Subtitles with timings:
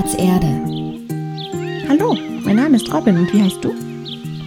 [0.00, 1.88] Spielplatz Erde.
[1.88, 3.74] Hallo, mein Name ist Robin und wie heißt du?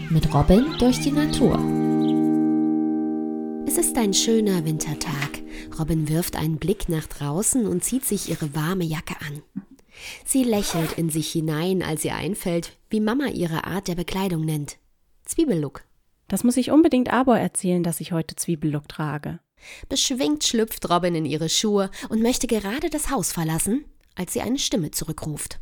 [0.10, 1.60] Mit Robin durch die Natur.
[3.68, 5.44] Es ist ein schöner Wintertag.
[5.78, 9.44] Robin wirft einen Blick nach draußen und zieht sich ihre warme Jacke an.
[10.26, 14.78] Sie lächelt in sich hinein, als ihr einfällt, wie Mama ihre Art der Bekleidung nennt.
[15.26, 15.84] Zwiebellook.
[16.28, 19.40] Das muss ich unbedingt Arbor erzählen, dass ich heute Zwiebellook trage.
[19.88, 23.86] Beschwingt schlüpft Robin in ihre Schuhe und möchte gerade das Haus verlassen,
[24.16, 25.60] als sie eine Stimme zurückruft.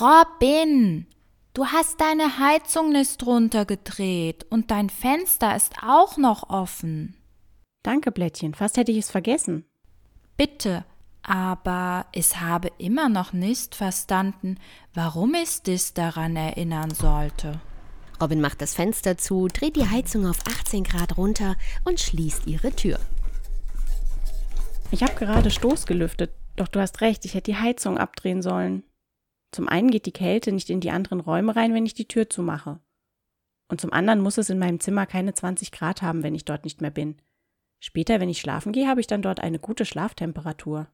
[0.00, 1.06] Robin,
[1.54, 7.16] du hast deine Heizung nicht runtergedreht und dein Fenster ist auch noch offen.
[7.82, 9.64] Danke, Blättchen, fast hätte ich es vergessen.
[10.36, 10.84] Bitte,
[11.22, 14.58] aber ich habe immer noch nicht verstanden,
[14.94, 17.60] warum ich dich daran erinnern sollte.
[18.20, 22.70] Robin macht das Fenster zu, dreht die Heizung auf 18 Grad runter und schließt ihre
[22.70, 22.98] Tür.
[24.90, 28.84] Ich habe gerade Stoß gelüftet, doch du hast recht, ich hätte die Heizung abdrehen sollen.
[29.52, 32.30] Zum einen geht die Kälte nicht in die anderen Räume rein, wenn ich die Tür
[32.30, 32.80] zumache.
[33.68, 36.64] Und zum anderen muss es in meinem Zimmer keine 20 Grad haben, wenn ich dort
[36.64, 37.16] nicht mehr bin.
[37.82, 40.88] Später, wenn ich schlafen gehe, habe ich dann dort eine gute Schlaftemperatur.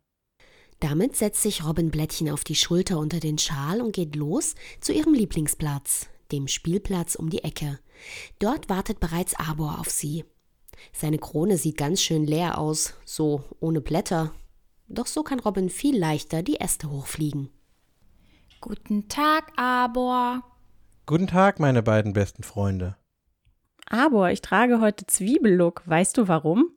[0.78, 4.92] Damit setzt sich Robin Blättchen auf die Schulter unter den Schal und geht los zu
[4.92, 7.78] ihrem Lieblingsplatz, dem Spielplatz um die Ecke.
[8.38, 10.24] Dort wartet bereits Arbor auf sie.
[10.92, 14.32] Seine Krone sieht ganz schön leer aus, so ohne Blätter.
[14.88, 17.50] Doch so kann Robin viel leichter die Äste hochfliegen.
[18.60, 20.42] Guten Tag, Arbor.
[21.06, 22.96] Guten Tag, meine beiden besten Freunde.
[23.88, 25.82] Arbor, ich trage heute Zwiebellook.
[25.86, 26.70] Weißt du warum?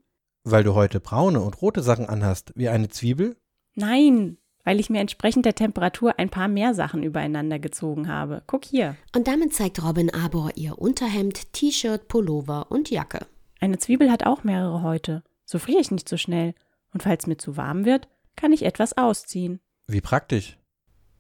[0.43, 3.37] Weil du heute braune und rote Sachen anhast, wie eine Zwiebel?
[3.75, 8.43] Nein, weil ich mir entsprechend der Temperatur ein paar mehr Sachen übereinander gezogen habe.
[8.47, 8.95] Guck hier.
[9.15, 13.25] Und damit zeigt Robin Arbor ihr Unterhemd, T-Shirt, Pullover und Jacke.
[13.59, 15.23] Eine Zwiebel hat auch mehrere Häute.
[15.45, 16.53] So friere ich nicht so schnell.
[16.93, 19.59] Und falls mir zu warm wird, kann ich etwas ausziehen.
[19.87, 20.57] Wie praktisch.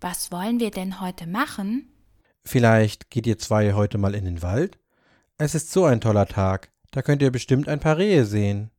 [0.01, 1.91] Was wollen wir denn heute machen?
[2.45, 4.79] Vielleicht geht ihr zwei heute mal in den Wald?
[5.37, 6.71] Es ist so ein toller Tag.
[6.91, 8.71] Da könnt ihr bestimmt ein paar Rehe sehen.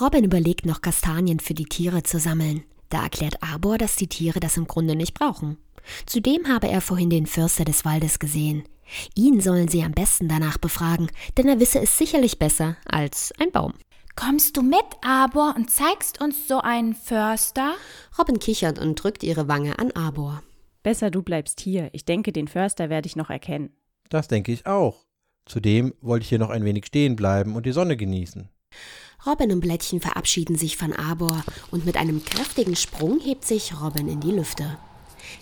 [0.00, 2.64] Robin überlegt noch Kastanien für die Tiere zu sammeln.
[2.88, 5.58] Da erklärt Arbor, dass die Tiere das im Grunde nicht brauchen.
[6.06, 8.64] Zudem habe er vorhin den Förster des Waldes gesehen.
[9.14, 13.50] Ihn sollen sie am besten danach befragen, denn er wisse es sicherlich besser als ein
[13.50, 13.74] Baum.
[14.16, 17.74] Kommst du mit, Arbor, und zeigst uns so einen Förster?
[18.16, 20.42] Robin kichert und drückt ihre Wange an Arbor.
[20.84, 21.90] Besser du bleibst hier.
[21.92, 23.70] Ich denke, den Förster werde ich noch erkennen.
[24.10, 25.04] Das denke ich auch.
[25.46, 28.48] Zudem wollte ich hier noch ein wenig stehen bleiben und die Sonne genießen.
[29.26, 34.08] Robin und Blättchen verabschieden sich von Arbor und mit einem kräftigen Sprung hebt sich Robin
[34.08, 34.78] in die Lüfte.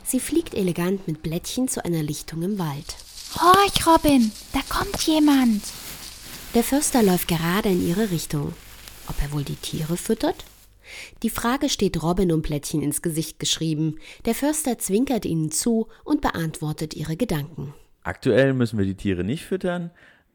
[0.04, 2.96] Sie fliegt elegant mit Blättchen zu einer Lichtung im Wald.
[3.40, 5.62] Horch, Robin, da kommt jemand.
[6.54, 8.52] Der Förster läuft gerade in ihre Richtung.
[9.08, 10.44] Ob er wohl die Tiere füttert?
[11.22, 13.96] Die Frage steht Robin und Plättchen ins Gesicht geschrieben.
[14.26, 17.72] Der Förster zwinkert ihnen zu und beantwortet ihre Gedanken.
[18.02, 19.92] Aktuell müssen wir die Tiere nicht füttern.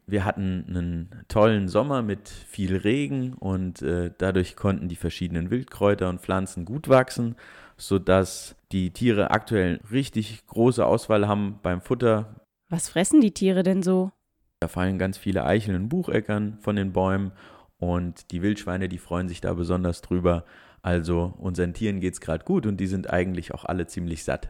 [0.08, 6.10] Wir hatten einen tollen Sommer mit viel Regen und äh, dadurch konnten die verschiedenen Wildkräuter
[6.10, 7.36] und Pflanzen gut wachsen,
[7.78, 12.42] sodass die Tiere aktuell richtig große Auswahl haben beim Futter.
[12.70, 14.12] Was fressen die Tiere denn so?
[14.60, 17.32] Da fallen ganz viele Eicheln und Bucheckern von den Bäumen
[17.78, 20.46] und die Wildschweine, die freuen sich da besonders drüber.
[20.82, 24.50] Also unseren Tieren geht's gerade gut und die sind eigentlich auch alle ziemlich satt.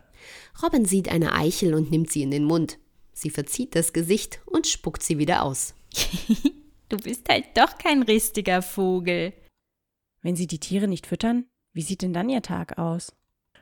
[0.63, 2.77] Robin sieht eine Eichel und nimmt sie in den Mund.
[3.11, 5.73] Sie verzieht das Gesicht und spuckt sie wieder aus.
[6.89, 9.33] du bist halt doch kein richtiger Vogel.
[10.21, 13.15] Wenn Sie die Tiere nicht füttern, wie sieht denn dann Ihr Tag aus?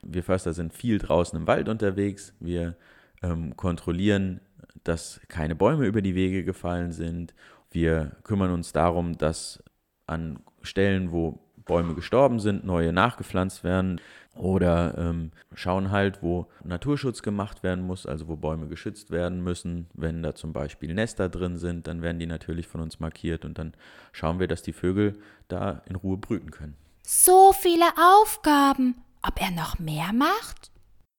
[0.04, 2.34] Wir Förster sind viel draußen im Wald unterwegs.
[2.40, 2.78] Wir
[3.22, 4.42] ähm, kontrollieren,
[4.84, 7.34] dass keine Bäume über die Wege gefallen sind.
[7.72, 9.64] Wir kümmern uns darum, dass
[10.08, 14.00] an Stellen, wo Bäume gestorben sind, neue nachgepflanzt werden
[14.36, 19.88] oder ähm, schauen halt, wo Naturschutz gemacht werden muss, also wo Bäume geschützt werden müssen.
[19.94, 23.58] Wenn da zum Beispiel Nester drin sind, dann werden die natürlich von uns markiert und
[23.58, 23.74] dann
[24.12, 26.76] schauen wir, dass die Vögel da in Ruhe brüten können.
[27.02, 28.96] So viele Aufgaben.
[29.28, 30.72] Ob er noch mehr macht?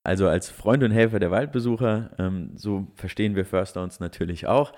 [0.07, 4.71] Also als Freund und Helfer der Waldbesucher, ähm, so verstehen wir Förster uns natürlich auch.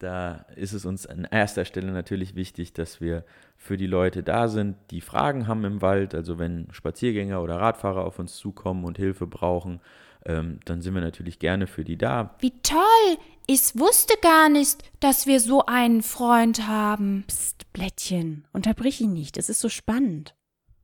[0.00, 3.24] Da ist es uns an erster Stelle natürlich wichtig, dass wir
[3.56, 6.14] für die Leute da sind, die Fragen haben im Wald.
[6.14, 9.80] Also wenn Spaziergänger oder Radfahrer auf uns zukommen und Hilfe brauchen,
[10.26, 12.34] ähm, dann sind wir natürlich gerne für die da.
[12.40, 13.16] Wie toll!
[13.46, 17.24] Ich wusste gar nicht, dass wir so einen Freund haben.
[17.28, 20.34] Psst, Blättchen, unterbrich ihn nicht, es ist so spannend.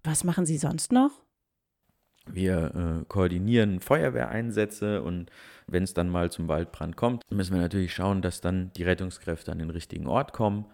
[0.02, 1.21] Was machen Sie sonst noch?
[2.26, 5.30] Wir äh, koordinieren Feuerwehreinsätze und
[5.66, 9.50] wenn es dann mal zum Waldbrand kommt, müssen wir natürlich schauen, dass dann die Rettungskräfte
[9.50, 10.66] an den richtigen Ort kommen.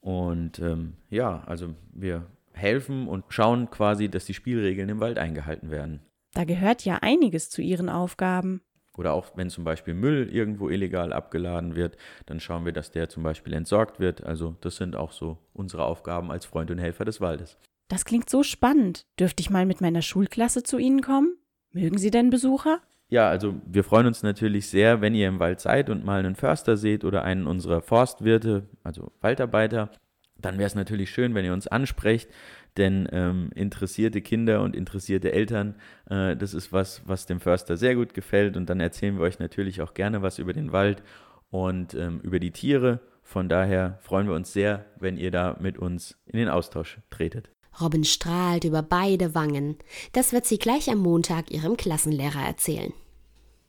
[0.00, 5.70] Und ähm, ja, also wir helfen und schauen quasi, dass die Spielregeln im Wald eingehalten
[5.70, 6.00] werden.
[6.34, 8.60] Da gehört ja einiges zu ihren Aufgaben.
[8.96, 11.96] Oder auch wenn zum Beispiel Müll irgendwo illegal abgeladen wird,
[12.26, 14.22] dann schauen wir, dass der zum Beispiel entsorgt wird.
[14.24, 17.58] Also das sind auch so unsere Aufgaben als Freund und Helfer des Waldes.
[17.88, 19.06] Das klingt so spannend.
[19.18, 21.36] Dürfte ich mal mit meiner Schulklasse zu Ihnen kommen?
[21.72, 22.80] Mögen Sie denn Besucher?
[23.08, 26.34] Ja, also wir freuen uns natürlich sehr, wenn ihr im Wald seid und mal einen
[26.34, 29.90] Förster seht oder einen unserer Forstwirte, also Waldarbeiter.
[30.38, 32.28] Dann wäre es natürlich schön, wenn ihr uns ansprecht,
[32.76, 35.76] denn ähm, interessierte Kinder und interessierte Eltern,
[36.10, 38.56] äh, das ist was, was dem Förster sehr gut gefällt.
[38.56, 41.02] Und dann erzählen wir euch natürlich auch gerne was über den Wald
[41.50, 43.00] und ähm, über die Tiere.
[43.22, 47.53] Von daher freuen wir uns sehr, wenn ihr da mit uns in den Austausch tretet.
[47.80, 49.76] Robin strahlt über beide Wangen.
[50.12, 52.92] Das wird sie gleich am Montag ihrem Klassenlehrer erzählen.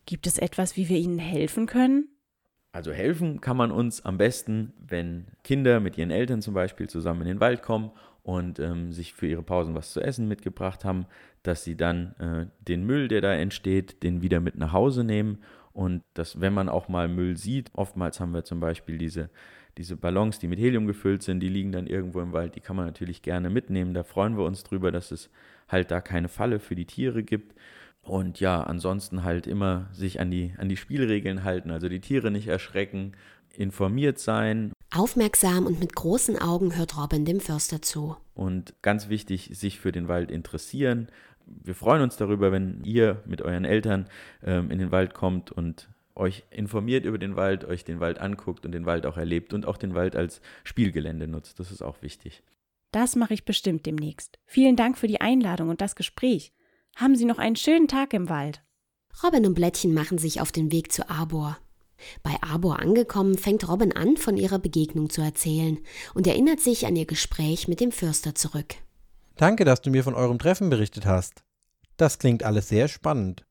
[0.05, 2.09] Gibt es etwas, wie wir Ihnen helfen können?
[2.71, 7.21] Also helfen kann man uns am besten, wenn Kinder mit ihren Eltern zum Beispiel zusammen
[7.21, 7.91] in den Wald kommen
[8.21, 11.05] und ähm, sich für ihre Pausen was zu essen mitgebracht haben,
[11.41, 15.39] dass sie dann äh, den Müll, der da entsteht, den wieder mit nach Hause nehmen
[15.71, 19.29] und dass, wenn man auch mal Müll sieht, oftmals haben wir zum Beispiel diese
[19.77, 22.75] diese Ballons, die mit Helium gefüllt sind, die liegen dann irgendwo im Wald, die kann
[22.75, 23.93] man natürlich gerne mitnehmen.
[23.93, 25.29] Da freuen wir uns drüber, dass es
[25.67, 27.55] halt da keine Falle für die Tiere gibt.
[28.01, 32.29] Und ja, ansonsten halt immer sich an die, an die Spielregeln halten, also die Tiere
[32.29, 33.13] nicht erschrecken,
[33.57, 34.71] informiert sein.
[34.93, 38.15] Aufmerksam und mit großen Augen hört Robin dem Förster zu.
[38.35, 41.07] Und ganz wichtig, sich für den Wald interessieren.
[41.47, 44.07] Wir freuen uns darüber, wenn ihr mit euren Eltern
[44.43, 48.65] ähm, in den Wald kommt und euch informiert über den Wald, euch den Wald anguckt
[48.65, 51.59] und den Wald auch erlebt und auch den Wald als Spielgelände nutzt.
[51.59, 52.43] Das ist auch wichtig.
[52.91, 54.39] Das mache ich bestimmt demnächst.
[54.45, 56.53] Vielen Dank für die Einladung und das Gespräch.
[56.95, 58.61] Haben Sie noch einen schönen Tag im Wald.
[59.23, 61.57] Robin und Blättchen machen sich auf den Weg zu Arbor.
[62.23, 65.79] Bei Arbor angekommen, fängt Robin an, von ihrer Begegnung zu erzählen
[66.13, 68.75] und erinnert sich an ihr Gespräch mit dem Fürster zurück.
[69.35, 71.43] Danke, dass du mir von eurem Treffen berichtet hast.
[71.97, 73.44] Das klingt alles sehr spannend.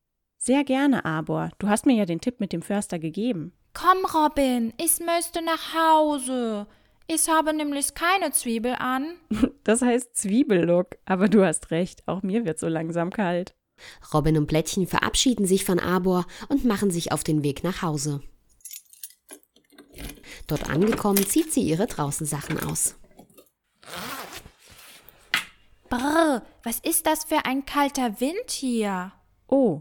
[0.46, 1.49] Sehr gerne, Arbor.
[1.58, 3.55] Du hast mir ja den Tipp mit dem Förster gegeben.
[3.73, 6.67] Komm, Robin, ich möchte nach Hause.
[7.06, 9.14] Ich habe nämlich keine Zwiebel an.
[9.64, 10.99] Das heißt Zwiebellook.
[11.06, 13.55] Aber du hast recht, auch mir wird so langsam kalt.
[14.12, 18.20] Robin und Blättchen verabschieden sich von Arbor und machen sich auf den Weg nach Hause.
[20.46, 22.96] Dort angekommen, zieht sie ihre Draußensachen aus.
[25.88, 29.12] Brr, was ist das für ein kalter Wind hier?
[29.49, 29.81] Oh,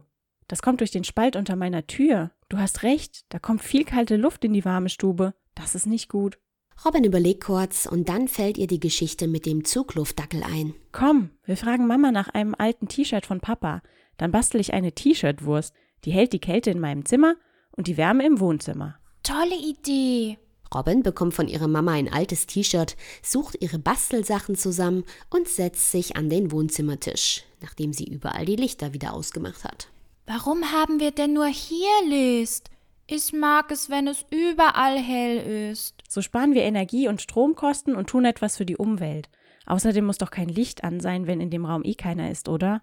[0.53, 2.29] das kommt durch den Spalt unter meiner Tür.
[2.47, 5.33] Du hast recht, da kommt viel kalte Luft in die warme Stube.
[5.55, 6.37] Das ist nicht gut.
[6.85, 10.75] Robin überlegt kurz und dann fällt ihr die Geschichte mit dem Zugluftdackel ein.
[10.91, 13.81] Komm, wir fragen Mama nach einem alten T-Shirt von Papa.
[14.17, 15.73] Dann bastel ich eine T-Shirt-Wurst.
[16.05, 17.33] Die hält die Kälte in meinem Zimmer
[17.71, 18.99] und die Wärme im Wohnzimmer.
[19.23, 20.37] Tolle Idee.
[20.71, 26.15] Robin bekommt von ihrer Mama ein altes T-Shirt, sucht ihre Bastelsachen zusammen und setzt sich
[26.15, 29.87] an den Wohnzimmertisch, nachdem sie überall die Lichter wieder ausgemacht hat.
[30.35, 32.71] Warum haben wir denn nur hier Licht?
[33.05, 36.01] Ich mag es, wenn es überall hell ist.
[36.09, 39.29] So sparen wir Energie und Stromkosten und tun etwas für die Umwelt.
[39.67, 42.81] Außerdem muss doch kein Licht an sein, wenn in dem Raum eh keiner ist, oder?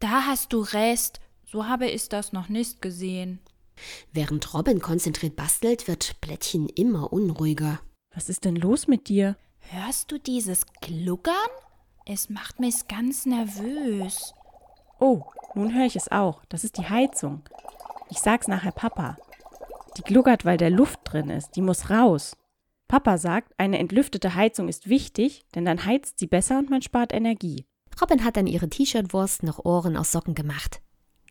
[0.00, 1.20] Da hast du recht.
[1.46, 3.38] So habe ich das noch nicht gesehen.
[4.12, 7.78] Während Robin konzentriert bastelt, wird Blättchen immer unruhiger.
[8.12, 9.36] Was ist denn los mit dir?
[9.60, 11.34] Hörst du dieses Gluckern?
[12.04, 14.34] Es macht mich ganz nervös.
[15.00, 15.22] Oh,
[15.54, 16.44] nun höre ich es auch.
[16.50, 17.42] Das ist die Heizung.
[18.10, 19.16] Ich sag's nachher Papa.
[19.96, 21.56] Die gluckert, weil der Luft drin ist.
[21.56, 22.36] Die muss raus.
[22.86, 27.14] Papa sagt, eine entlüftete Heizung ist wichtig, denn dann heizt sie besser und man spart
[27.14, 27.64] Energie.
[28.00, 30.82] Robin hat an ihre T-Shirt-Wurst noch Ohren aus Socken gemacht.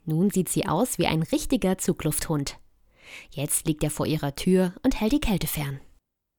[0.04, 2.58] Nun sieht sie aus wie ein richtiger Zuglufthund.
[3.30, 5.80] Jetzt liegt er vor ihrer Tür und hält die Kälte fern.